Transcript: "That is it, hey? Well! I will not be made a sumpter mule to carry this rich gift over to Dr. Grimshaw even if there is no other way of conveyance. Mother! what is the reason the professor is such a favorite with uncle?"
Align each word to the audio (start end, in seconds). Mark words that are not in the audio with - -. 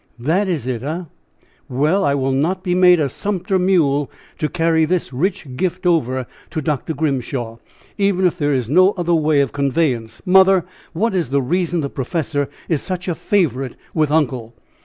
"That 0.17 0.47
is 0.47 0.65
it, 0.65 0.81
hey? 0.81 1.03
Well! 1.69 2.03
I 2.03 2.15
will 2.15 2.31
not 2.31 2.63
be 2.63 2.73
made 2.73 2.99
a 2.99 3.07
sumpter 3.07 3.59
mule 3.59 4.09
to 4.39 4.49
carry 4.49 4.83
this 4.83 5.13
rich 5.13 5.55
gift 5.55 5.85
over 5.85 6.25
to 6.49 6.59
Dr. 6.59 6.95
Grimshaw 6.95 7.57
even 7.99 8.25
if 8.25 8.39
there 8.39 8.51
is 8.51 8.67
no 8.67 8.93
other 8.97 9.13
way 9.13 9.41
of 9.41 9.53
conveyance. 9.53 10.19
Mother! 10.25 10.65
what 10.93 11.13
is 11.13 11.29
the 11.29 11.43
reason 11.43 11.81
the 11.81 11.89
professor 11.91 12.49
is 12.67 12.81
such 12.81 13.07
a 13.07 13.13
favorite 13.13 13.75
with 13.93 14.09
uncle?" 14.11 14.55